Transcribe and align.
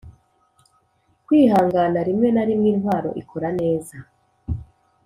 kwihangana 1.25 1.99
rimwe 2.07 2.27
na 2.35 2.43
rimwe 2.49 2.67
intwaro 2.73 3.09
ikora 3.21 3.49
neza. 3.59 3.95